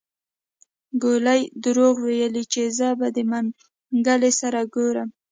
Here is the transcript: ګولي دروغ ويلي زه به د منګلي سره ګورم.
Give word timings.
ګولي 1.03 1.41
دروغ 1.63 1.95
ويلي 2.07 2.43
زه 2.77 2.87
به 2.99 3.07
د 3.15 3.17
منګلي 3.31 4.31
سره 4.39 4.59
ګورم. 4.75 5.09